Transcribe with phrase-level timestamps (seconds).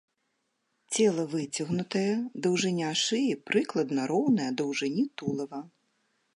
[0.95, 2.09] Цела выцягнутае,
[2.47, 5.59] даўжыня шыі прыкладна роўная даўжыні тулава.